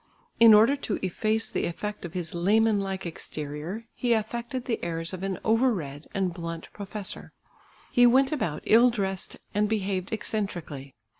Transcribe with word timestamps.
In 0.39 0.55
order 0.55 0.75
to 0.77 0.97
efface 1.05 1.51
the 1.51 1.65
effect 1.67 2.05
of 2.05 2.15
his 2.15 2.33
laymen 2.33 2.79
like 2.79 3.05
exterior, 3.05 3.85
he 3.93 4.13
affected 4.13 4.65
the 4.65 4.83
airs 4.83 5.13
of 5.13 5.21
an 5.21 5.37
over 5.43 5.71
read 5.71 6.07
and 6.11 6.33
blunt 6.33 6.69
professor. 6.73 7.33
He 7.91 8.07
went 8.07 8.31
about 8.31 8.63
ill 8.65 8.89
dressed 8.89 9.37
and 9.53 9.69
behaved 9.69 10.11
eccentrically. 10.11 10.95